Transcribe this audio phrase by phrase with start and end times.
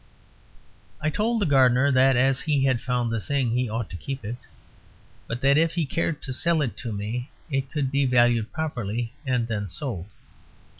[0.99, 4.25] I told the gardener that as he had found the thing he ought to keep
[4.25, 4.37] it,
[5.27, 9.13] but that if he cared to sell it to me it could be valued properly,
[9.27, 10.07] and then sold.